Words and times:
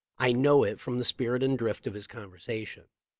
I 0.17 0.31
know 0.31 0.63
it 0.63 0.79
from 0.79 0.97
the 0.97 1.03
spirit 1.03 1.43
and 1.43 1.55
drift 1.55 1.85
of 1.85 1.93
his 1.93 2.07
conversation. 2.07 2.85